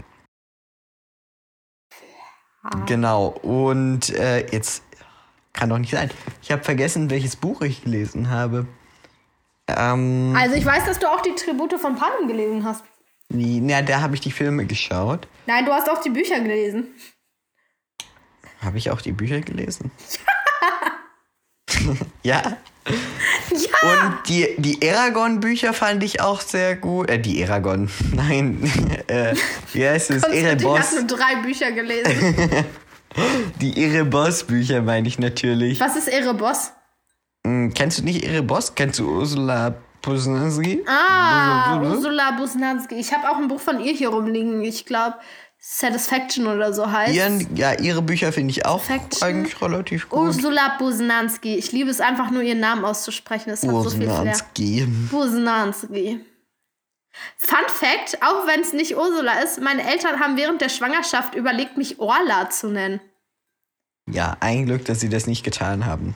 [2.86, 3.28] Genau.
[3.28, 4.84] Und äh, jetzt
[5.54, 6.10] kann doch nicht sein.
[6.42, 8.68] Ich habe vergessen, welches Buch ich gelesen habe.
[9.68, 12.84] Ähm, Also ich weiß, dass du auch die Tribute von Panem gelesen hast.
[13.30, 15.28] na, da habe ich die Filme geschaut.
[15.46, 16.88] Nein, du hast auch die Bücher gelesen.
[18.62, 19.92] Habe ich auch die Bücher gelesen?
[22.24, 22.42] ja.
[22.42, 22.58] Ja!
[22.88, 27.10] Und die, die Aragon-Bücher fand ich auch sehr gut.
[27.10, 27.90] Äh, die Aragon.
[28.14, 28.70] Nein.
[29.08, 29.34] äh,
[29.74, 30.22] wie heißt es?
[30.22, 30.94] Konstantin hat Erebos.
[30.94, 32.66] nur drei Bücher gelesen.
[33.62, 35.80] Die Erebos-Bücher meine ich natürlich.
[35.80, 36.72] Was ist Erebos?
[37.44, 38.76] Hm, kennst du nicht Erebos?
[38.76, 39.74] Kennst du Ursula
[40.04, 40.84] Posnanski?
[40.86, 42.96] Ah, Ursula Busnanski.
[42.96, 44.62] Ich habe auch ein Buch von ihr hier rumliegen.
[44.62, 45.16] Ich glaube,
[45.60, 47.14] Satisfaction oder so heißt.
[47.14, 48.84] Ihren, ja, ihre Bücher finde ich auch
[49.22, 50.20] eigentlich relativ gut.
[50.20, 51.56] Ursula Busnanski.
[51.56, 53.50] Ich liebe es einfach nur, ihren Namen auszusprechen.
[53.50, 54.08] Es hat so viel.
[55.12, 56.26] Busnanski.
[57.38, 61.78] Fun Fact, auch wenn es nicht Ursula ist, meine Eltern haben während der Schwangerschaft überlegt,
[61.78, 63.02] mich Orla zu nennen.
[64.10, 66.16] Ja, ein Glück, dass sie das nicht getan haben.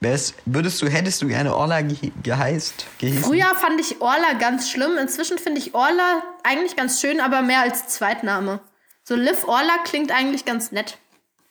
[0.00, 2.86] Wär's, würdest du, hättest du gerne Orla ge geheißt?
[2.98, 3.24] Gehießen?
[3.24, 4.98] Früher fand ich Orla ganz schlimm.
[4.98, 8.60] Inzwischen finde ich Orla eigentlich ganz schön, aber mehr als Zweitname.
[9.04, 10.98] So Liv Orla klingt eigentlich ganz nett.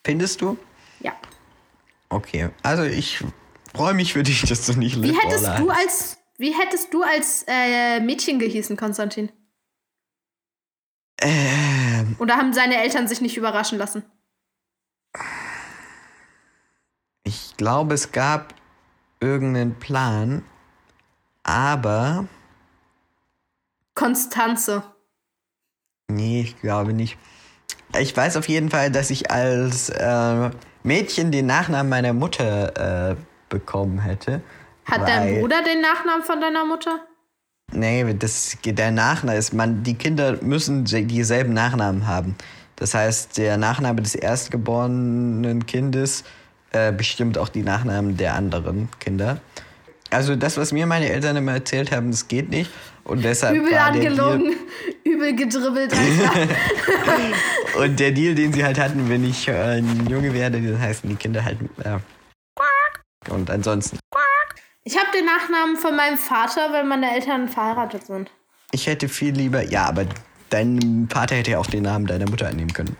[0.03, 0.57] Findest du?
[0.99, 1.13] Ja.
[2.09, 3.23] Okay, also ich
[3.73, 6.93] freue mich für dich, dass du nicht Wie Liv hättest Orla du als wie hättest
[6.93, 9.31] du als äh, Mädchen gehießen, Konstantin?
[11.21, 14.03] Ähm, Oder haben seine Eltern sich nicht überraschen lassen?
[17.23, 18.55] ich glaube, es gab
[19.19, 20.43] irgendeinen Plan,
[21.43, 22.27] aber
[23.93, 24.83] Konstanze.
[26.07, 27.17] nee, ich glaube nicht.
[27.99, 30.49] Ich weiß auf jeden Fall, dass ich als äh,
[30.83, 33.15] Mädchen den Nachnamen meiner Mutter äh,
[33.49, 34.41] bekommen hätte.
[34.85, 36.99] Hat dein weil- Bruder den Nachnamen von deiner Mutter?
[37.71, 42.35] Nee, das, der Nachname ist, man, die Kinder müssen dieselben Nachnamen haben.
[42.75, 46.23] Das heißt, der Nachname des erstgeborenen Kindes
[46.71, 49.39] äh, bestimmt auch die Nachnamen der anderen Kinder.
[50.09, 52.69] Also das, was mir meine Eltern immer erzählt haben, das geht nicht.
[53.03, 54.53] Und deshalb Übel war angelogen,
[55.23, 55.93] übel gedribbelt.
[57.77, 61.09] Und der Deal, den sie halt hatten, wenn ich äh, ein Junge werde, dann heißen
[61.09, 61.97] die Kinder halt äh,
[63.29, 63.99] und ansonsten.
[64.83, 68.29] Ich habe den Nachnamen von meinem Vater, weil meine Eltern verheiratet sind.
[68.71, 70.05] Ich hätte viel lieber, ja, aber
[70.49, 72.97] dein Vater hätte ja auch den Namen deiner Mutter annehmen können.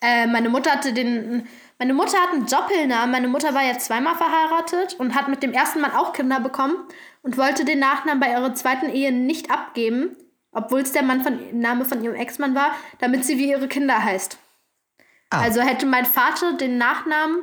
[0.00, 1.46] Äh, meine Mutter hatte den.
[1.78, 3.10] Meine Mutter hat einen Doppelnamen.
[3.10, 6.76] Meine Mutter war ja zweimal verheiratet und hat mit dem ersten Mann auch Kinder bekommen
[7.22, 10.16] und wollte den Nachnamen bei ihrer zweiten Ehe nicht abgeben,
[10.56, 14.02] obwohl es der Mann von, Name von ihrem Ex-Mann war, damit sie wie ihre Kinder
[14.02, 14.38] heißt.
[15.28, 15.42] Ah.
[15.42, 17.42] Also hätte mein Vater den Nachnamen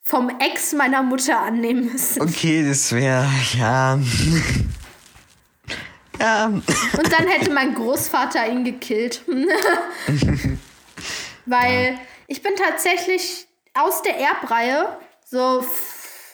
[0.00, 2.22] vom Ex meiner Mutter annehmen müssen.
[2.22, 3.28] Okay, das wäre,
[3.58, 3.98] ja.
[6.20, 6.44] ja.
[6.44, 9.22] Und dann hätte mein Großvater ihn gekillt.
[11.46, 15.66] Weil ich bin tatsächlich aus der Erbreihe so.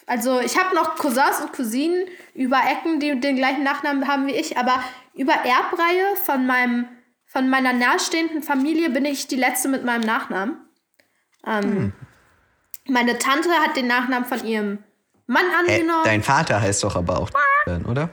[0.05, 4.35] Also ich habe noch Cousins und Cousinen über Ecken, die den gleichen Nachnamen haben wie
[4.35, 4.83] ich, aber
[5.15, 6.87] über Erbreihe von meinem
[7.25, 10.57] von meiner nahestehenden Familie bin ich die letzte mit meinem Nachnamen.
[11.47, 11.93] Ähm,
[12.87, 14.83] Meine Tante hat den Nachnamen von ihrem
[15.25, 16.03] Mann Äh, angenommen.
[16.03, 17.29] dein Vater heißt doch aber auch
[17.89, 18.09] oder?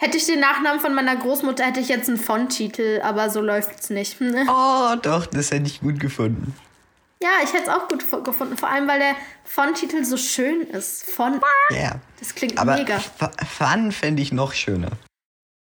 [0.00, 3.90] Hätte ich den Nachnamen von meiner Großmutter, hätte ich jetzt einen Font-Titel, aber so läuft's
[3.90, 4.16] nicht.
[4.48, 6.54] Oh, doch, das hätte ich gut gefunden.
[7.22, 8.56] Ja, ich hätte es auch gut gefunden.
[8.56, 11.08] Vor allem, weil der Font-Titel so schön ist.
[11.10, 11.42] Font.
[11.70, 11.96] Ja.
[12.20, 12.98] Das klingt Aber mega.
[12.98, 14.90] Fun fände ich noch schöner.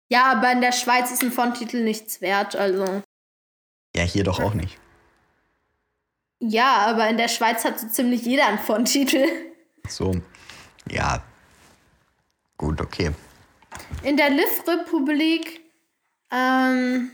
[0.10, 2.56] Ja, aber in der Schweiz ist ein Font-Titel nichts wert.
[2.56, 3.04] Also.
[3.96, 4.78] Ja, hier doch auch nicht.
[6.40, 9.26] Ja, aber in der Schweiz hat so ziemlich jeder einen Font-Titel.
[9.88, 10.14] So.
[10.90, 11.22] Ja.
[12.58, 13.12] Gut, okay.
[14.04, 15.62] In der Liv-Republik
[16.32, 17.12] ähm,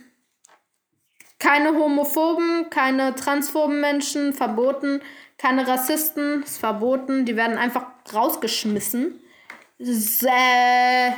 [1.37, 5.01] keine Homophoben, keine transphoben Menschen, verboten.
[5.37, 7.25] Keine Rassisten, ist verboten.
[7.25, 9.19] Die werden einfach rausgeschmissen.
[9.79, 11.11] S- äh,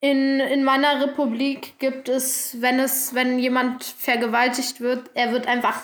[0.00, 5.82] in, in meiner Republik gibt es, wenn es, wenn jemand vergewaltigt wird, er wird einfach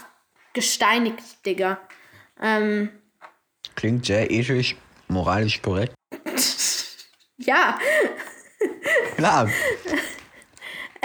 [0.52, 1.78] gesteinigt, Digga.
[2.40, 2.90] Ähm,
[3.74, 4.76] Klingt sehr ethisch,
[5.08, 5.94] moralisch korrekt.
[7.38, 7.78] ja.
[9.16, 9.48] Klar,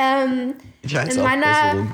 [0.02, 1.88] Ähm, ich weiß In auch meiner-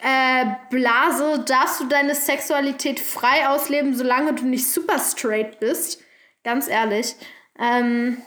[0.00, 6.02] äh, Blase darfst du deine Sexualität frei ausleben, solange du nicht super straight bist.
[6.42, 7.14] Ganz ehrlich.
[7.60, 8.20] Ähm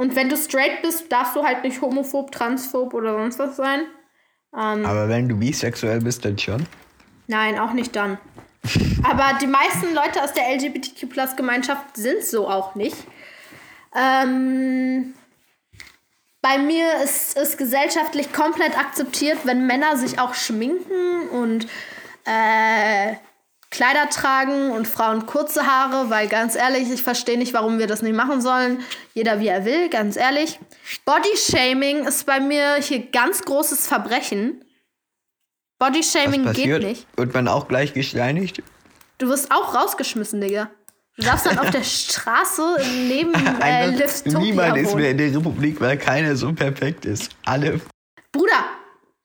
[0.00, 3.82] und wenn du straight bist, darfst du halt nicht homophob, transphob oder sonst was sein.
[4.56, 6.64] Ähm Aber wenn du bisexuell bist, dann schon?
[7.26, 8.16] Nein, auch nicht dann.
[9.02, 12.96] Aber die meisten Leute aus der LGBTQ-Plus-Gemeinschaft sind so auch nicht.
[13.94, 15.12] Ähm,
[16.40, 21.66] bei mir ist es gesellschaftlich komplett akzeptiert, wenn Männer sich auch schminken und
[22.24, 23.16] äh,
[23.70, 28.02] Kleider tragen und Frauen kurze Haare, weil ganz ehrlich, ich verstehe nicht, warum wir das
[28.02, 28.80] nicht machen sollen.
[29.14, 30.58] Jeder wie er will, ganz ehrlich.
[31.04, 34.64] Bodyshaming ist bei mir hier ganz großes Verbrechen.
[35.78, 37.06] Bodyshaming geht nicht.
[37.16, 38.60] Wird man auch gleich gesteinigt?
[39.18, 40.68] Du wirst auch rausgeschmissen, Digga.
[41.16, 43.90] Du darfst dann auf der Straße neben äh,
[44.26, 47.30] Niemand ist mehr in der Republik, weil keiner so perfekt ist.
[47.44, 47.80] Alle.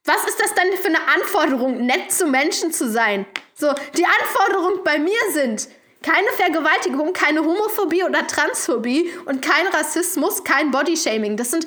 [0.05, 3.25] Was ist das denn für eine Anforderung, nett zu Menschen zu sein?
[3.55, 5.67] So, die Anforderungen bei mir sind
[6.03, 11.37] keine Vergewaltigung, keine Homophobie oder Transphobie und kein Rassismus, kein Bodyshaming.
[11.37, 11.65] Das sind.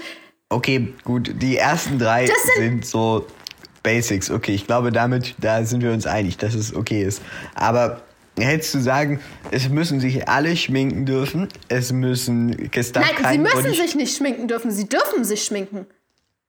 [0.50, 3.26] Okay, gut, die ersten drei sind, sind so
[3.82, 4.30] Basics.
[4.30, 7.20] Okay, ich glaube, damit da sind wir uns einig, dass es okay ist.
[7.56, 8.02] Aber
[8.38, 9.20] hättest du sagen,
[9.50, 14.70] es müssen sich alle schminken dürfen, es müssen Nein, sie müssen sich nicht schminken dürfen,
[14.70, 15.86] sie dürfen sich schminken.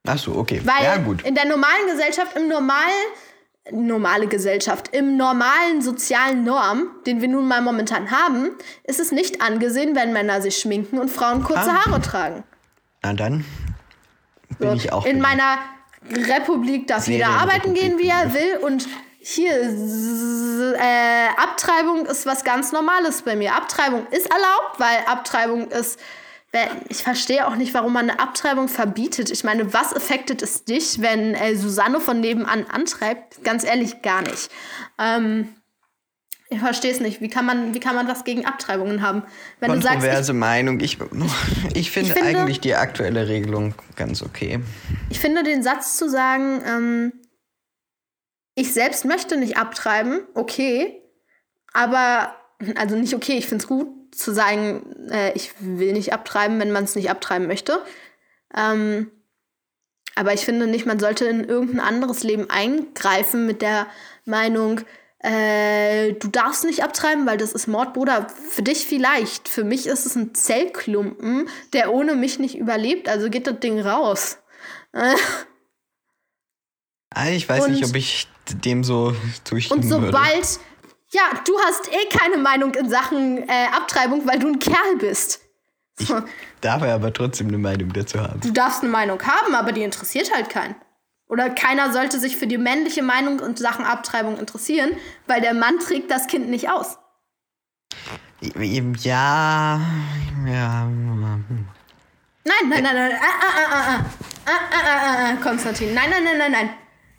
[0.06, 0.60] Ach so, okay.
[0.64, 1.22] Weil ja, gut.
[1.22, 2.90] in der normalen Gesellschaft, im normalen
[3.72, 8.50] normale Gesellschaft, im normalen sozialen Norm, den wir nun mal momentan haben,
[8.84, 11.84] ist es nicht angesehen, wenn Männer sich schminken und Frauen kurze ah.
[11.84, 12.44] Haare tragen.
[13.02, 13.44] Na dann
[14.58, 15.04] bin so, ich auch.
[15.04, 15.58] In meiner
[16.10, 18.88] Republik darf jeder arbeiten gehen, wie er will und
[19.22, 23.54] hier, äh, Abtreibung ist was ganz Normales bei mir.
[23.54, 26.00] Abtreibung ist erlaubt, weil Abtreibung ist
[26.88, 29.30] ich verstehe auch nicht, warum man eine Abtreibung verbietet.
[29.30, 33.44] Ich meine, was affektet es dich, wenn äh, Susanne von nebenan antreibt?
[33.44, 34.50] Ganz ehrlich, gar nicht.
[34.98, 35.54] Ähm,
[36.48, 37.20] ich verstehe es nicht.
[37.20, 39.22] Wie kann man, wie kann man was gegen Abtreibungen haben?
[39.60, 40.80] Wenn Kontroverse du sagst, ich, Meinung.
[40.80, 40.98] Ich,
[41.74, 44.58] ich, finde ich, finde eigentlich die aktuelle Regelung ganz okay.
[45.08, 47.12] Ich finde den Satz zu sagen, ähm,
[48.56, 51.00] ich selbst möchte nicht abtreiben, okay.
[51.72, 52.34] Aber,
[52.74, 56.72] also nicht okay, ich finde es gut, zu sagen, äh, ich will nicht abtreiben, wenn
[56.72, 57.82] man es nicht abtreiben möchte.
[58.56, 59.10] Ähm,
[60.14, 63.86] aber ich finde nicht, man sollte in irgendein anderes Leben eingreifen mit der
[64.24, 64.80] Meinung,
[65.22, 68.26] äh, du darfst nicht abtreiben, weil das ist Mord, Bruder.
[68.50, 69.48] Für dich vielleicht.
[69.48, 73.08] Für mich ist es ein Zellklumpen, der ohne mich nicht überlebt.
[73.08, 74.38] Also geht das Ding raus.
[77.12, 78.28] Ah, ich weiß und, nicht, ob ich
[78.62, 80.60] dem so zustimmen Und sobald, würde.
[81.12, 85.40] Ja, du hast eh keine Meinung in Sachen äh, Abtreibung, weil du ein Kerl bist.
[85.98, 86.08] Ich
[86.60, 88.40] darf aber trotzdem eine Meinung dazu haben.
[88.40, 90.76] Du darfst eine Meinung haben, aber die interessiert halt keinen.
[91.28, 94.90] Oder keiner sollte sich für die männliche Meinung in Sachen Abtreibung interessieren,
[95.26, 96.98] weil der Mann trägt das Kind nicht aus.
[98.40, 99.80] Ja,
[100.46, 100.84] ja.
[102.44, 103.12] Nein, nein, nein, nein.
[103.20, 104.04] Ah, ah, ah, ah,
[104.46, 105.92] ah, ah, ah, ah, Konstantin.
[105.92, 106.70] Nein, nein, nein, nein, nein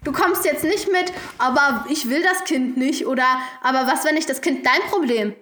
[0.03, 4.17] du kommst jetzt nicht mit, aber ich will das Kind nicht oder aber was, wenn
[4.17, 5.33] ich das Kind dein Problem?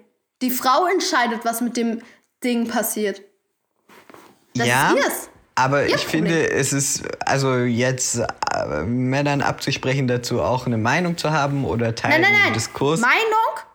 [0.42, 2.02] Die Frau entscheidet, was mit dem
[2.44, 3.22] Ding passiert.
[4.56, 4.96] Das ja.
[5.56, 6.26] Aber Ihr ich Problem.
[6.26, 11.96] finde, es ist, also jetzt äh, Männern abzusprechen, dazu auch eine Meinung zu haben oder
[11.96, 12.54] Teil nein, nein, nein.
[12.54, 13.02] Diskurs.
[13.02, 13.20] Meinung,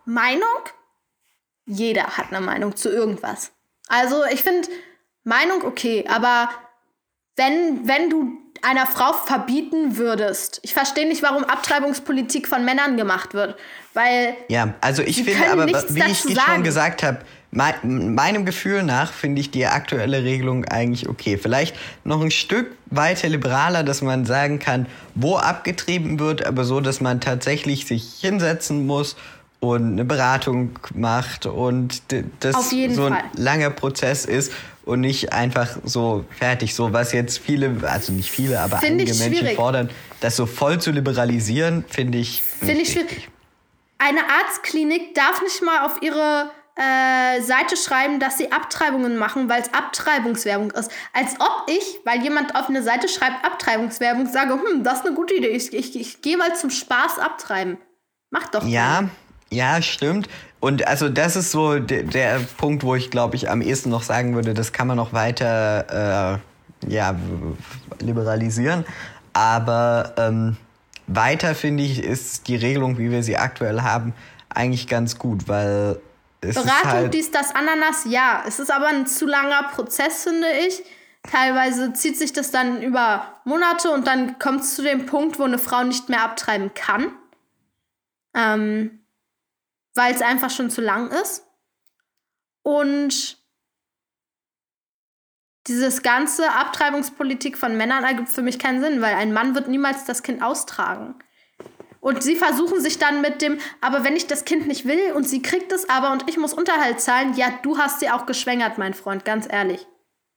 [0.06, 0.60] Meinung,
[1.66, 3.52] jeder hat eine Meinung zu irgendwas.
[3.88, 4.68] Also ich finde
[5.24, 6.48] Meinung okay, aber
[7.36, 10.60] wenn, wenn du einer Frau verbieten würdest.
[10.62, 13.56] Ich verstehe nicht, warum Abtreibungspolitik von Männern gemacht wird.
[13.92, 14.34] Weil.
[14.48, 15.72] Ja, also ich finde aber, wie
[16.10, 16.40] ich sagen.
[16.46, 21.38] schon gesagt habe, mein, meinem Gefühl nach finde ich die aktuelle Regelung eigentlich okay.
[21.38, 26.80] Vielleicht noch ein Stück weiter liberaler, dass man sagen kann, wo abgetrieben wird, aber so,
[26.80, 29.16] dass man tatsächlich sich hinsetzen muss
[29.60, 32.02] und eine Beratung macht und
[32.40, 33.24] das so ein Fall.
[33.36, 34.52] langer Prozess ist
[34.84, 39.14] und nicht einfach so fertig, so was jetzt viele, also nicht viele, aber find einige
[39.14, 39.56] Menschen schwierig.
[39.56, 39.90] fordern,
[40.20, 42.42] das so voll zu liberalisieren, finde ich.
[42.42, 43.28] Finde ich schwierig.
[43.98, 49.62] Eine Arztklinik darf nicht mal auf ihre äh, Seite schreiben, dass sie Abtreibungen machen, weil
[49.62, 50.90] es Abtreibungswerbung ist.
[51.12, 55.14] Als ob ich, weil jemand auf eine Seite schreibt Abtreibungswerbung, sage, hm, das ist eine
[55.14, 57.78] gute Idee, ich, ich, ich gehe mal zum Spaß abtreiben.
[58.30, 58.66] Mach doch.
[58.66, 59.10] Ja, mal.
[59.54, 60.28] Ja, stimmt.
[60.60, 64.02] Und also das ist so der, der Punkt, wo ich glaube ich am ehesten noch
[64.02, 66.40] sagen würde, das kann man noch weiter
[66.88, 67.14] äh, ja,
[68.00, 68.84] liberalisieren.
[69.32, 70.56] Aber ähm,
[71.06, 74.14] weiter finde ich, ist die Regelung, wie wir sie aktuell haben,
[74.48, 76.00] eigentlich ganz gut, weil
[76.40, 78.44] es Beratung, ist halt dies, das, Ananas, ja.
[78.46, 80.82] Es ist aber ein zu langer Prozess, finde ich.
[81.30, 85.44] Teilweise zieht sich das dann über Monate und dann kommt es zu dem Punkt, wo
[85.44, 87.12] eine Frau nicht mehr abtreiben kann.
[88.34, 89.03] Ähm,
[89.94, 91.46] weil es einfach schon zu lang ist.
[92.62, 93.38] Und
[95.66, 100.04] dieses ganze Abtreibungspolitik von Männern ergibt für mich keinen Sinn, weil ein Mann wird niemals
[100.04, 101.14] das Kind austragen.
[102.00, 105.26] Und sie versuchen sich dann mit dem, aber wenn ich das Kind nicht will und
[105.26, 108.76] sie kriegt es aber und ich muss Unterhalt zahlen, ja, du hast sie auch geschwängert,
[108.76, 109.86] mein Freund, ganz ehrlich.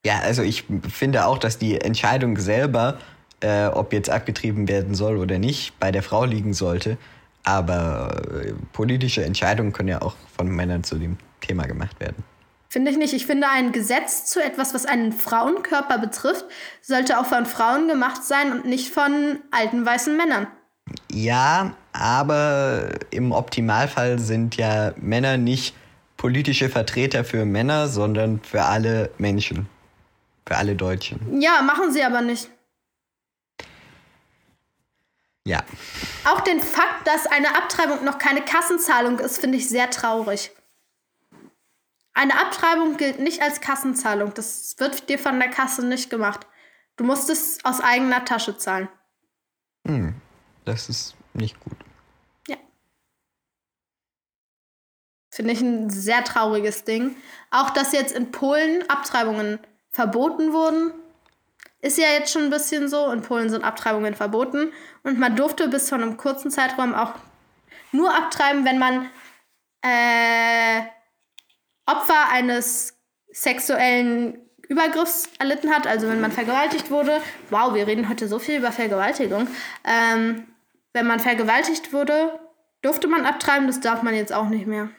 [0.06, 3.00] Ja, also ich finde auch, dass die Entscheidung selber,
[3.42, 6.98] äh, ob jetzt abgetrieben werden soll oder nicht, bei der Frau liegen sollte.
[7.48, 8.12] Aber
[8.44, 12.26] äh, politische Entscheidungen können ja auch von Männern zu dem Thema gemacht werden.
[12.68, 13.14] Finde ich nicht.
[13.14, 16.44] Ich finde, ein Gesetz zu etwas, was einen Frauenkörper betrifft,
[16.82, 20.48] sollte auch von Frauen gemacht sein und nicht von alten weißen Männern.
[21.10, 25.74] Ja, aber im Optimalfall sind ja Männer nicht
[26.18, 29.70] politische Vertreter für Männer, sondern für alle Menschen.
[30.46, 31.42] Für alle Deutschen.
[31.42, 32.50] Ja, machen sie aber nicht.
[35.48, 35.64] Ja.
[36.26, 40.52] Auch den Fakt, dass eine Abtreibung noch keine Kassenzahlung ist, finde ich sehr traurig.
[42.14, 44.34] Eine Abtreibung gilt nicht als Kassenzahlung.
[44.34, 46.46] Das wird dir von der Kasse nicht gemacht.
[46.98, 48.90] Du musst es aus eigener Tasche zahlen.
[49.88, 50.16] Hm,
[50.66, 51.78] das ist nicht gut.
[52.50, 52.58] Ja.
[55.30, 57.16] Finde ich ein sehr trauriges Ding.
[57.52, 59.60] Auch, dass jetzt in Polen Abtreibungen
[59.92, 60.92] verboten wurden,
[61.82, 63.12] ist ja jetzt schon ein bisschen so.
[63.12, 64.72] In Polen sind Abtreibungen verboten.
[65.04, 67.14] Und man durfte bis zu einem kurzen Zeitraum auch
[67.92, 69.10] nur abtreiben, wenn man
[69.82, 70.82] äh,
[71.86, 72.98] Opfer eines
[73.32, 77.22] sexuellen Übergriffs erlitten hat, also wenn man vergewaltigt wurde.
[77.50, 79.48] Wow, wir reden heute so viel über Vergewaltigung.
[79.86, 80.48] Ähm,
[80.94, 82.40] wenn man vergewaltigt wurde,
[82.82, 84.90] durfte man abtreiben, das darf man jetzt auch nicht mehr.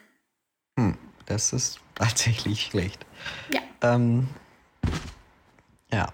[0.78, 3.04] Hm, das ist tatsächlich schlecht.
[3.52, 3.60] Ja.
[3.82, 4.28] Ähm,
[5.92, 6.08] ja.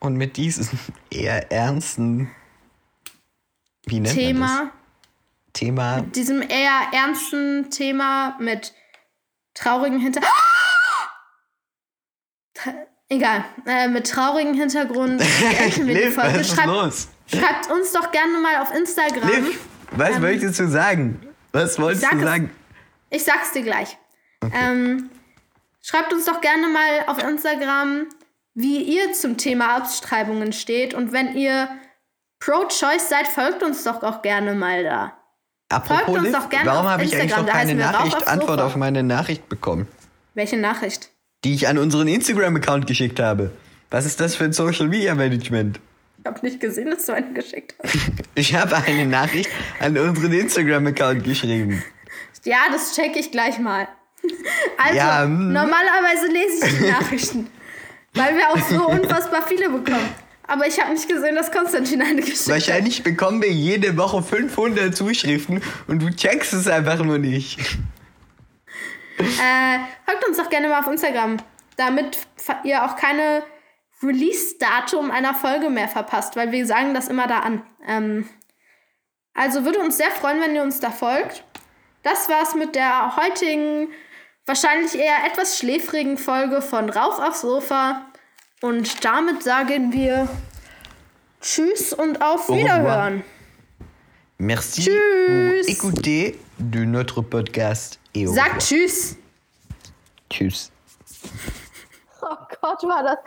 [0.00, 0.78] Und mit diesem
[1.10, 2.30] eher ernsten
[3.86, 4.72] wie nennt Thema, man das?
[5.52, 5.96] Thema.
[6.02, 8.74] Mit diesem eher ernsten Thema mit
[9.54, 10.20] traurigen Hinter...
[13.08, 15.20] Egal, äh, mit traurigem Hintergrund
[15.78, 17.08] Liv, was ist Schreibt, los?
[17.28, 19.28] schreibt uns doch gerne mal auf Instagram.
[19.28, 19.60] Liv,
[19.92, 21.20] was Ähm, möchtest du sagen?
[21.52, 22.24] Was wolltest sag du es.
[22.24, 22.50] sagen?
[23.10, 23.96] Ich sag's dir gleich.
[24.52, 25.08] Ähm,
[25.80, 28.06] schreibt uns doch gerne mal auf Instagram,
[28.56, 30.94] wie ihr zum Thema Abtreibungen steht.
[30.94, 31.68] Und wenn ihr
[32.40, 35.12] pro-choice seid, folgt uns doch auch gerne mal da.
[35.68, 38.60] Apropos uns Liv, doch gerne warum auf habe ich eigentlich noch keine Nachricht, aufs Antwort
[38.60, 39.86] auf meine Nachricht bekommen,
[40.34, 41.10] Welche Nachricht?
[41.44, 43.50] die ich an unseren Instagram-Account geschickt habe?
[43.90, 45.78] Was ist das für ein Social Media Management?
[46.18, 47.94] Ich habe nicht gesehen, dass du eine geschickt hast.
[48.34, 51.82] Ich habe eine Nachricht an unseren Instagram-Account geschrieben.
[52.44, 53.86] Ja, das checke ich gleich mal.
[54.78, 55.52] Also, Ja, mm.
[55.52, 57.46] normalerweise lese ich die Nachrichten,
[58.16, 60.08] weil wir auch so unfassbar viele bekommen.
[60.48, 62.48] Aber ich habe nicht gesehen, dass Konstantin eine geschickt hat.
[62.48, 67.58] Wahrscheinlich bekommen wir jede Woche 500 Zuschriften und du checkst es einfach nur nicht.
[69.18, 71.38] Äh, folgt uns doch gerne mal auf Instagram,
[71.76, 72.18] damit
[72.64, 73.42] ihr auch keine
[74.02, 77.62] Release-Datum einer Folge mehr verpasst, weil wir sagen das immer da an.
[77.86, 78.28] Ähm,
[79.34, 81.44] also würde uns sehr freuen, wenn ihr uns da folgt.
[82.02, 83.88] Das war's mit der heutigen,
[84.46, 88.02] wahrscheinlich eher etwas schläfrigen Folge von Rauf aufs Sofa.
[88.62, 90.28] Und damit sagen wir
[91.40, 92.48] Tschüss und auf.
[92.48, 93.22] Wiederhören.
[94.38, 95.66] Merci Tschüss.
[95.66, 97.98] pour écouter de notre podcast.
[98.14, 98.58] Et revoir.
[98.58, 99.16] Tschüss.
[100.30, 100.70] Tschüss.
[102.22, 103.18] Oh Gott, war das.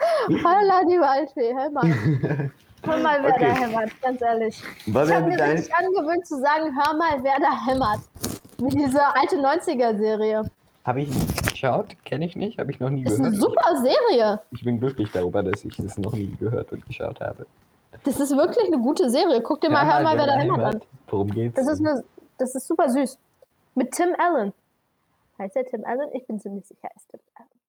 [0.44, 2.48] Holla, die Waldfee, hör mal.
[2.84, 3.46] Hör mal, wer Okay.
[3.46, 4.62] da hämmert, ganz ehrlich.
[4.86, 8.00] Was Ich habe mir dein- richtig angewöhnt zu sagen, hör mal, wer da hämmert.
[8.58, 10.44] Wie diese alte 90er-Serie.
[10.90, 11.96] Habe ich nicht geschaut?
[12.04, 12.58] Kenne ich nicht?
[12.58, 13.42] Habe ich noch nie Das ist eine gehört.
[13.44, 14.40] super Serie.
[14.50, 17.46] Ich bin glücklich darüber, dass ich es noch nie gehört und geschaut habe.
[18.02, 19.40] Das ist wirklich eine gute Serie.
[19.40, 20.82] Guck dir mal, hör mal, wer da hämmert an.
[21.06, 21.54] Worum geht's?
[21.54, 22.02] Das ist, eine,
[22.38, 23.18] das ist super süß.
[23.76, 24.52] Mit Tim Allen.
[25.38, 26.08] Heißt der Tim Allen?
[26.12, 27.59] Ich bin ziemlich sicher, er ist Tim Allen.